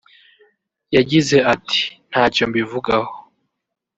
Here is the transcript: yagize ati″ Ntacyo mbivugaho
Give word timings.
yagize 0.95 1.37
ati″ 1.53 1.81
Ntacyo 2.09 2.43
mbivugaho 2.49 3.11